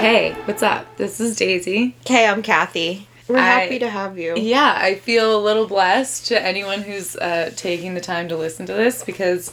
[0.00, 0.96] Hey, what's up?
[0.96, 1.94] This is Daisy.
[2.06, 3.06] Okay, I'm Kathy.
[3.28, 4.34] We're I- happy to have you.
[4.36, 8.64] Yeah, I feel a little blessed to anyone who's uh, taking the time to listen
[8.66, 9.52] to this because,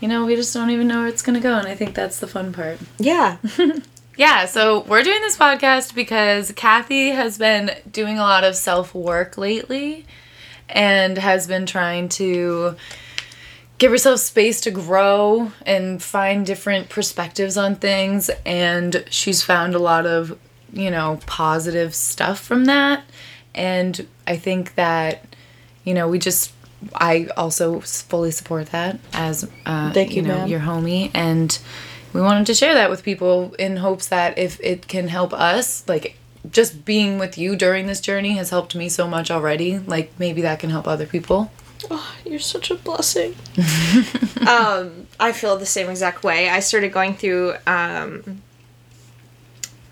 [0.00, 1.94] you know, we just don't even know where it's going to go, and I think
[1.94, 2.78] that's the fun part.
[2.98, 3.38] Yeah.
[4.14, 8.94] Yeah, so we're doing this podcast because Kathy has been doing a lot of self
[8.94, 10.04] work lately
[10.68, 12.76] and has been trying to
[13.78, 18.30] give herself space to grow and find different perspectives on things.
[18.46, 20.38] And she's found a lot of,
[20.72, 23.04] you know, positive stuff from that.
[23.54, 25.36] And I think that,
[25.84, 26.52] you know, we just.
[26.96, 30.48] I also fully support that as uh, Thank you, know ma'am.
[30.48, 31.56] your homie and
[32.12, 35.88] we wanted to share that with people in hopes that if it can help us
[35.88, 36.18] like
[36.50, 40.42] just being with you during this journey has helped me so much already like maybe
[40.42, 41.52] that can help other people
[41.90, 43.34] Oh, you're such a blessing.
[44.48, 46.48] um, I feel the same exact way.
[46.48, 48.42] I started going through um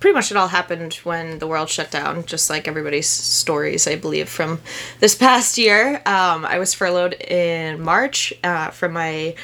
[0.00, 3.96] pretty much it all happened when the world shut down, just like everybody's stories, I
[3.96, 4.60] believe, from
[4.98, 5.96] this past year.
[6.06, 9.34] Um, I was furloughed in March uh, from my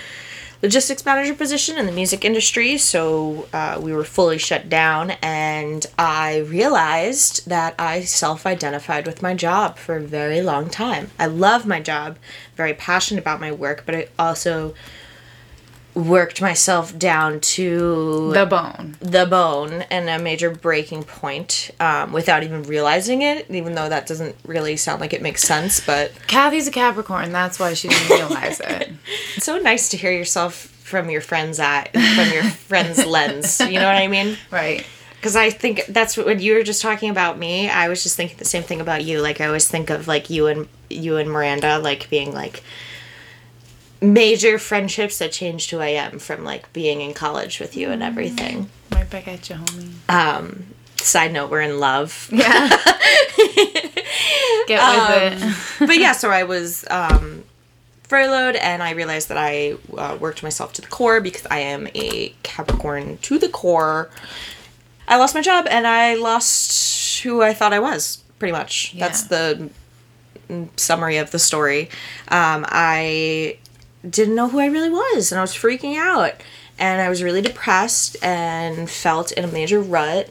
[0.67, 5.87] logistics manager position in the music industry, so uh, we were fully shut down, and
[5.97, 11.13] I realized that I self identified with my job for a very long time.
[11.21, 12.19] I love my job,
[12.57, 14.75] very passionate about my work, but I also
[15.97, 22.43] worked myself down to the bone the bone and a major breaking point um, without
[22.43, 26.69] even realizing it, even though that doesn't really sound like it makes sense, but kathy's
[26.69, 28.93] a capricorn that's why she didn't realize it
[29.35, 30.55] it's so nice to hear yourself
[30.87, 33.59] from your friend's eye, from your friend's lens.
[33.59, 34.37] You know what I mean?
[34.53, 37.69] right Because I think that's what when you were just talking about me.
[37.69, 39.21] I was just thinking the same thing about you.
[39.21, 42.63] Like I always think of like you and you and Miranda like being like
[44.01, 48.03] major friendships that changed who I am from like being in college with you and
[48.03, 48.69] everything.
[48.93, 50.67] right back at you homie Um,
[50.97, 52.29] side note, we're in love.
[52.33, 52.69] yeah
[54.67, 55.43] get with
[55.81, 57.45] it but yeah, so I was um,
[58.05, 61.89] furloughed, and I realized that I uh, worked myself to the core because I am
[61.95, 64.11] a Capricorn to the core.
[65.09, 68.23] I lost my job, and I lost who I thought I was.
[68.39, 69.71] Pretty much, that's the
[70.49, 71.89] mm, summary of the story.
[72.29, 73.59] Um, I
[74.09, 76.35] didn't know who I really was, and I was freaking out,
[76.79, 80.31] and I was really depressed and felt in a major rut.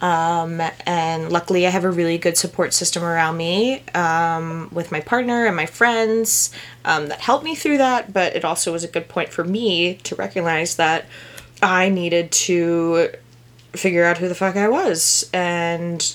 [0.00, 5.00] Um, and luckily, I have a really good support system around me um, with my
[5.00, 6.50] partner and my friends
[6.84, 8.12] um, that helped me through that.
[8.12, 11.06] But it also was a good point for me to recognize that
[11.62, 13.10] I needed to
[13.72, 16.14] figure out who the fuck I was and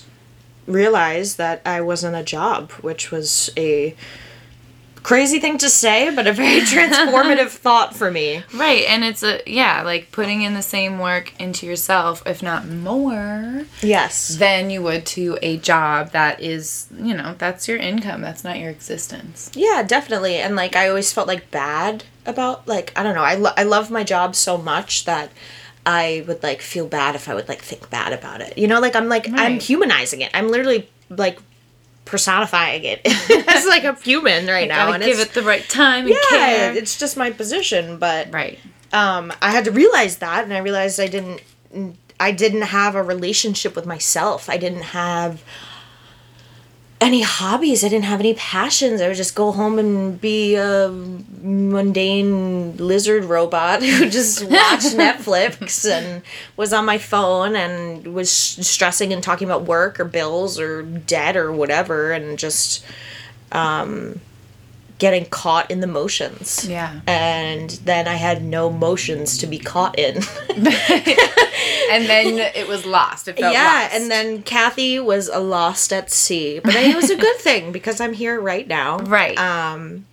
[0.68, 3.96] realize that I wasn't a job, which was a
[5.04, 8.44] crazy thing to say, but a very transformative thought for me.
[8.54, 12.68] right and it's a yeah like putting in the same work into yourself if not
[12.68, 14.36] more Yes.
[14.38, 18.22] than you would to a job that is, you know, that's your income.
[18.22, 19.52] That's not your existence.
[19.54, 20.36] Yeah, definitely.
[20.36, 23.24] And like I always felt like bad about like I don't know.
[23.24, 25.32] I lo- I love my job so much that
[25.86, 28.58] I would like feel bad if I would like think bad about it.
[28.58, 30.30] You know, like I'm like I'm humanizing it.
[30.34, 31.40] I'm literally like
[32.10, 33.02] personifying it
[33.48, 36.74] as like a human right now and give it the right time and yeah, care.
[36.74, 38.60] it's just my position, but Right.
[38.94, 41.42] um I had to realize that and I realized I didn't
[42.20, 44.50] I didn't have a relationship with myself.
[44.50, 45.42] I didn't have
[47.02, 47.84] any hobbies.
[47.84, 49.02] I didn't have any passions.
[49.02, 54.52] I would just go home and be a mundane lizard robot who just watched
[54.96, 56.22] Netflix and
[56.58, 61.38] was on my phone and was stressing and talking about work or bills or debt
[61.38, 62.84] or whatever and just
[63.52, 64.20] um,
[65.00, 66.68] getting caught in the motions.
[66.70, 67.00] Yeah.
[67.08, 70.22] And then I had no motions to be caught in.
[71.92, 73.28] And then it was lost.
[73.28, 73.96] It felt yeah, lost.
[73.96, 78.00] and then Kathy was a lost at sea, but it was a good thing because
[78.00, 79.00] I'm here right now.
[79.00, 79.38] Right.
[79.38, 80.06] Um.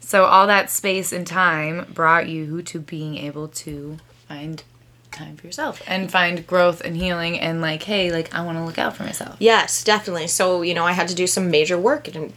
[0.00, 3.96] so all that space and time brought you to being able to
[4.28, 4.62] find
[5.10, 8.64] time for yourself and find growth and healing and like, hey, like I want to
[8.64, 9.36] look out for myself.
[9.40, 10.28] Yes, definitely.
[10.28, 12.32] So you know, I had to do some major work, and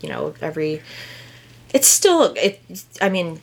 [0.00, 0.82] you know, every.
[1.72, 2.60] It's still it.
[3.00, 3.40] I mean,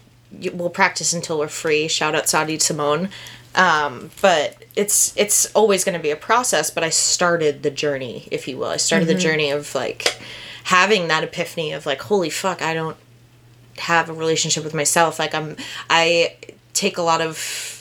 [0.54, 1.88] we'll practice until we're free.
[1.88, 3.10] Shout out Sah D Simone.
[3.56, 6.70] Um, but it's it's always going to be a process.
[6.70, 8.68] But I started the journey, if you will.
[8.68, 10.20] I started the journey of like
[10.66, 12.98] having that epiphany of like, holy fuck, I don't
[13.78, 15.18] have a relationship with myself.
[15.18, 15.56] Like I'm,
[15.90, 16.36] I
[16.74, 17.77] take a lot of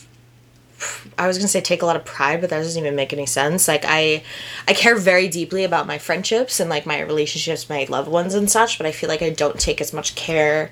[1.19, 3.27] I was gonna say take a lot of pride, but that doesn't even make any
[3.27, 3.67] sense.
[3.69, 4.23] Like I,
[4.69, 8.51] I care very deeply about my friendships and like my relationships, my loved ones and
[8.51, 8.77] such.
[8.79, 10.71] But I feel like I don't take as much care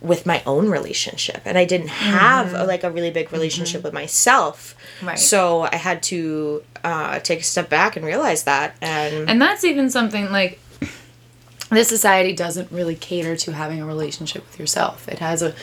[0.00, 3.94] with my own relationship and i didn't have a, like a really big relationship with
[3.94, 5.18] myself Right.
[5.18, 9.64] so i had to uh, take a step back and realize that and, And that's
[9.64, 10.60] even something like
[11.70, 15.08] this society doesn't really cater to having a relationship with yourself.
[15.08, 15.54] It has a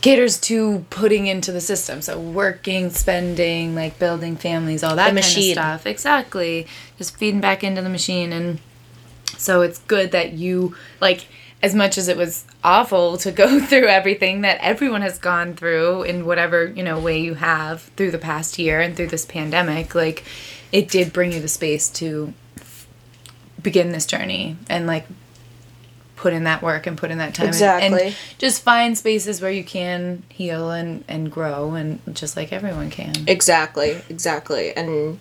[0.00, 2.02] caters to putting into the system.
[2.02, 5.58] So working, spending, like building families, all that kind machine.
[5.58, 5.86] of stuff.
[5.86, 6.66] Exactly.
[6.98, 8.60] Just feeding back into the machine and
[9.38, 11.26] so it's good that you like
[11.62, 16.02] as much as it was awful to go through everything that everyone has gone through
[16.02, 19.94] in whatever, you know, way you have through the past year and through this pandemic,
[19.94, 20.24] like
[20.72, 22.32] it did bring you the space to
[23.62, 25.06] begin this journey and like
[26.16, 27.94] put in that work and put in that time and- and,
[28.38, 33.12] just find spaces where you can heal and and grow and just like everyone can
[33.26, 34.74] Exactly, exactly.
[34.74, 35.18] And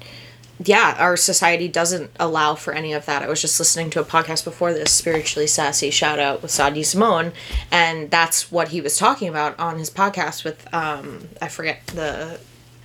[0.64, 3.22] yeah, our society doesn't allow for any of that.
[3.22, 6.70] I was just listening to a podcast before this, Spiritually Sassy, shout out with Sah
[6.70, 7.34] D Simone,
[7.72, 12.40] and that's what he was talking about on his podcast with, um, I forget the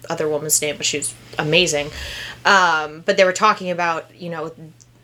[0.08, 1.90] other woman's name, but she was amazing.
[2.44, 4.50] Um, but they were talking about, you know,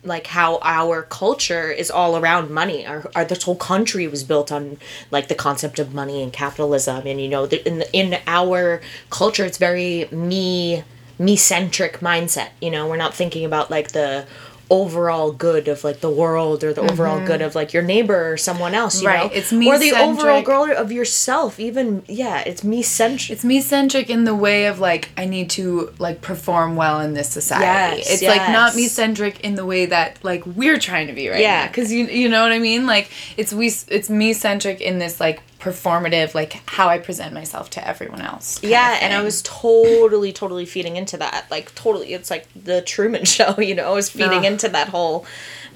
[0.04, 2.86] like how our culture is all around money.
[2.86, 4.78] Our, our this whole country was built on
[5.10, 8.80] like the concept of money and capitalism, and you know, the, in the, in our
[9.10, 10.84] culture, it's very me
[11.18, 12.50] me centric mindset.
[12.60, 14.26] You know, we're not thinking about like the
[14.70, 17.46] overall good of like the world or the overall good mm-hmm.
[17.46, 20.78] of like your neighbor or someone else you Right, know it's or the overall me-centric.
[20.78, 25.10] of yourself even yeah it's me centric it's me centric in the way of like
[25.16, 27.98] I need to like perform well in this society.
[27.98, 31.28] Yes, it's like not me centric in the way that like we're trying to be
[31.28, 31.62] right Yeah.
[31.62, 31.66] now.
[31.68, 32.86] Because you you know what I mean.
[32.86, 37.70] Like it's we it's me centric in this like performative like how I present myself
[37.70, 38.62] to everyone else.
[38.62, 41.46] yeah and i was totally totally feeding into that.
[41.50, 44.52] Like totally it's like the truman show you know i was feeding Ugh.
[44.52, 45.26] into that whole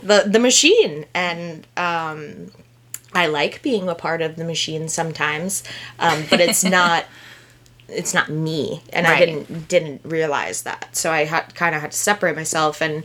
[0.02, 1.06] the the machine.
[1.14, 2.50] And um
[3.12, 5.64] i like being a part of the machine sometimes
[5.98, 7.04] um but it's not
[7.88, 8.82] it's not me.
[8.92, 10.94] And i didn't didn't realize that.
[10.94, 13.02] So i had kind of had to separate myself and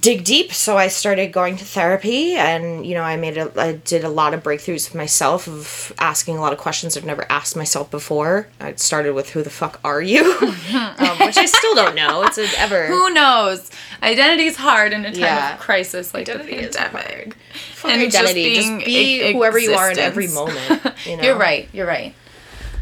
[0.00, 3.72] dig deep so i started going to therapy and you know i made a i
[3.72, 7.24] did a lot of breakthroughs with myself of asking a lot of questions i've never
[7.30, 11.74] asked myself before i started with who the fuck are you um, which i still
[11.74, 13.70] don't know it's an ever Who knows?
[14.02, 15.54] Identity's hard in a time Yeah.
[15.54, 17.36] of crisis like Identity the is pandemic.
[17.74, 21.16] Fuck And just identity just, being be e- whoever you are in every moment you
[21.16, 21.68] know You're right.
[21.72, 22.14] You're right.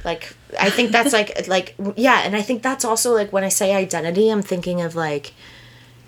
[0.05, 3.49] like i think that's like like yeah and i think that's also like when i
[3.49, 5.33] say identity i'm thinking of like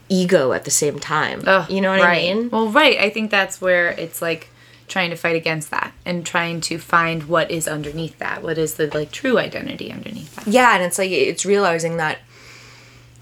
[0.09, 2.31] ego at the same time Ugh, you know what right.
[2.31, 2.99] i mean Well, right.
[2.99, 4.49] I think that's where it's like
[4.87, 8.43] trying to fight against that and trying to find what is underneath that.
[8.43, 10.47] What is the like true identity underneath that?
[10.47, 12.19] yeah and it's like it's realizing that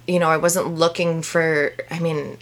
[0.08, 2.37] you know i wasn't looking for i mean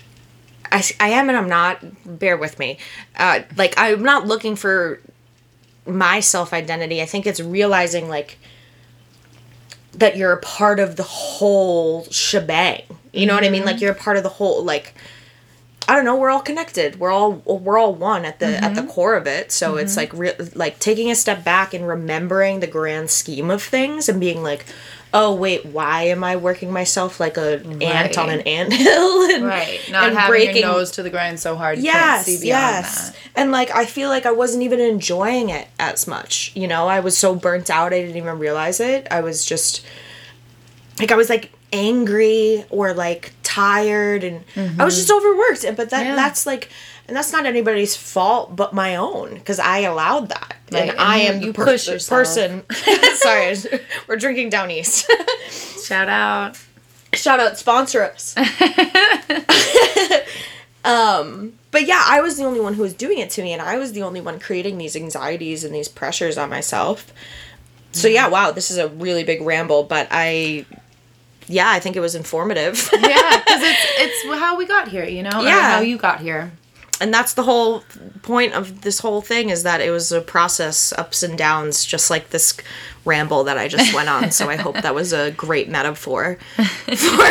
[0.73, 1.85] I, I am and i'm not
[2.19, 2.79] bear with me
[3.19, 5.01] uh, like i'm not looking for
[5.87, 8.39] my self identity i think it's realizing like
[9.93, 12.83] that you're a part of the whole shebang.
[13.13, 13.65] You know what i mean?
[13.65, 13.85] Like mm-hmm.
[13.85, 14.95] you're a part of the whole like
[15.91, 16.15] I don't know.
[16.15, 17.01] We're all connected.
[17.01, 18.91] We're all we're all one at the at the mm-hmm.
[18.91, 19.51] core of it.
[19.51, 20.17] So it's mm-hmm.
[20.17, 24.21] like re- like taking a step back and remembering the grand scheme of things and
[24.21, 24.67] being like,
[25.13, 28.47] oh wait, why am I working myself like a ant on an Right.
[28.47, 29.23] anthill?
[29.35, 29.81] and, Right.
[29.91, 33.11] Not and having your nose to the grind so hard Yes, see yes.
[33.11, 33.19] that.
[33.35, 36.53] And like I feel like I wasn't even enjoying it as much.
[36.55, 39.09] You know, I was so burnt out I didn't even realize it.
[39.11, 39.85] I was just
[41.01, 44.45] like I was like angry or like tired and
[44.79, 45.65] I was just overworked.
[45.65, 46.17] And but that Yeah.
[46.17, 46.69] that's like
[47.09, 50.57] and that's not anybody's fault but my own because I allowed that.
[50.73, 52.19] Right, And, and I am the you push the yourself.
[52.19, 52.63] person.
[53.17, 53.57] Sorry,
[54.09, 55.11] we're drinking Downeast.
[55.85, 56.59] Shout out.
[57.13, 58.37] Shout out, sponsor us.
[60.85, 63.61] um, but yeah, I was the only one who was doing it to me, and
[63.61, 67.13] I was the only one creating these anxieties and these pressures on myself.
[67.93, 70.65] So yeah, wow, this is a really big ramble, but I,
[71.49, 72.91] yeah, I think it was informative.
[73.01, 73.87] Yeah, because it's
[74.27, 75.41] it's how we got here, you know.
[75.43, 75.77] Yeah.
[75.77, 76.53] how you got here.
[77.01, 77.83] and that's the whole
[78.23, 82.11] point of this whole thing is that it was a process, ups and downs, just
[82.11, 82.57] like this
[83.07, 84.31] ramble that I just went on.
[84.31, 86.37] so I hope that was a great metaphor
[86.97, 87.25] for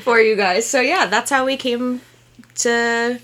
[0.00, 0.64] for you guys.
[0.66, 2.00] So yeah, that's how we came
[2.56, 3.20] to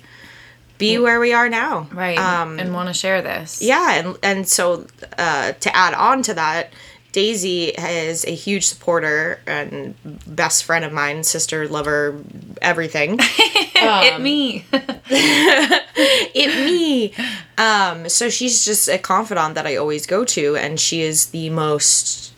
[0.76, 1.88] be where we are now.
[1.92, 2.18] Right.
[2.18, 3.62] Um, and want to share this.
[3.62, 4.86] yeah, and and so
[5.18, 6.72] uh, to add on to that,
[7.14, 9.94] Daisy is a huge supporter and
[10.26, 12.20] best friend of mine, sister, lover,
[12.60, 13.18] everything.
[13.20, 14.66] it me.
[14.72, 17.14] it me.
[17.56, 21.50] Um, so she's just a confidant that I always go to, and she is the
[21.50, 22.32] most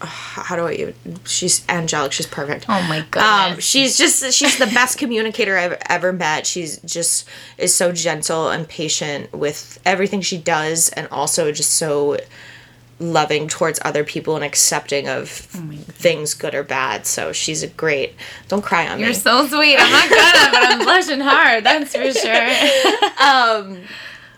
[0.00, 0.94] how do I even?
[1.26, 2.12] She's angelic.
[2.12, 2.64] She's perfect.
[2.68, 3.52] Oh my god.
[3.52, 6.46] Um, she's just she's the best communicator I've ever met.
[6.46, 12.16] She's just is so gentle and patient with everything she does, and also just so
[12.98, 17.06] loving towards other people and accepting of oh things, good or bad.
[17.06, 18.14] So she's a great.
[18.48, 19.04] Don't cry on me.
[19.04, 19.76] You're so sweet.
[19.78, 21.64] I'm not gonna, but I'm blushing hard.
[21.64, 23.20] That's for sure.
[23.20, 23.80] Um,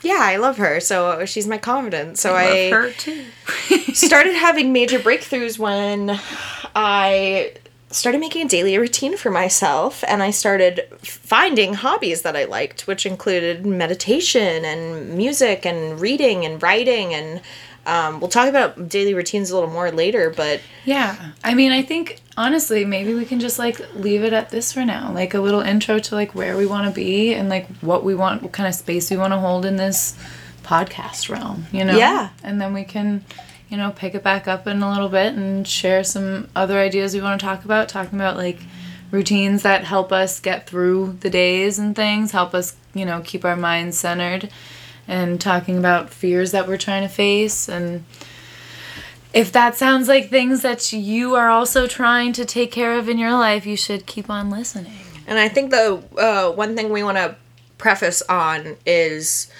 [0.02, 0.80] yeah, I love her.
[0.80, 2.18] So she's my confidant.
[2.18, 3.24] So I, Love her too.
[3.94, 6.18] started having major breakthroughs when
[6.74, 7.54] I
[7.90, 12.86] started making a daily routine for myself and I started finding hobbies that I liked,
[12.86, 17.40] which included meditation and music and reading and writing and
[17.86, 21.30] um, we'll talk about daily routines a little more later, but Yeah.
[21.44, 24.84] I mean, I think honestly, maybe we can just like leave it at this for
[24.84, 25.12] now.
[25.12, 28.14] Like a little intro to like where we want to be and like what we
[28.14, 30.18] want, what kind of space we want to hold in this
[30.64, 31.96] podcast realm, you know?
[31.96, 32.30] Yeah.
[32.42, 33.24] And then we can,
[33.68, 37.14] you know, pick it back up in a little bit and share some other ideas
[37.14, 38.58] we want to talk about, talking about like
[39.12, 43.44] routines that help us get through the days and things, help us, you know, keep
[43.44, 44.50] our minds centered
[45.08, 48.04] and talking about fears that we're trying to face and
[49.36, 53.18] if that sounds like things that you are also trying to take care of in
[53.18, 54.92] your life, you should keep on listening.
[55.26, 57.36] And I think the uh, one thing we want to
[57.76, 59.50] preface on is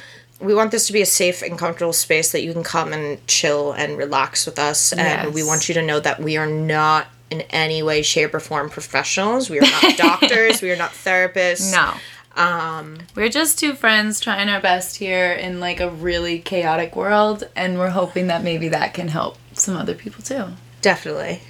[0.41, 3.25] we want this to be a safe and comfortable space that you can come and
[3.26, 4.95] chill and relax with us.
[4.95, 8.41] And we want you to know that we are not in any way, shape, or
[8.41, 9.50] form professionals.
[9.50, 10.62] We are not doctors.
[10.62, 11.73] we are not therapists.
[11.73, 11.95] No.
[12.37, 17.49] Um, we're just two friends trying our best here in like a really chaotic world,
[17.57, 20.45] and we're hoping that maybe that can help some other people too.
[20.83, 21.40] Definitely.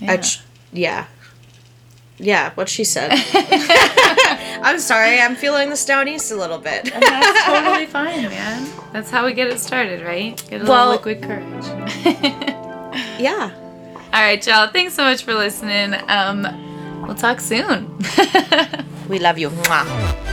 [0.00, 0.22] Yeah.
[0.72, 1.06] Yeah.
[2.20, 3.10] Yeah, what she said.
[4.62, 6.84] I'm sorry, I'm feeling the Stone East a little bit.
[6.84, 8.68] That's totally fine, man.
[8.92, 10.36] That's how we get it started, right?
[10.50, 11.64] Get a Well- little liquid courage.
[13.20, 13.50] yeah.
[14.12, 14.66] All right, y'all.
[14.68, 15.94] Thanks so much for listening.
[16.08, 17.98] Um, we'll talk soon.
[19.08, 19.48] We love you.
[19.48, 20.27] Mwah.